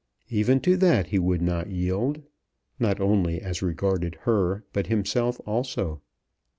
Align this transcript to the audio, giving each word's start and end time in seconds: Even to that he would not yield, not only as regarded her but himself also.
Even 0.31 0.59
to 0.61 0.77
that 0.77 1.09
he 1.09 1.19
would 1.19 1.43
not 1.43 1.69
yield, 1.69 2.23
not 2.79 2.99
only 2.99 3.39
as 3.39 3.61
regarded 3.61 4.15
her 4.23 4.63
but 4.73 4.87
himself 4.87 5.39
also. 5.45 6.01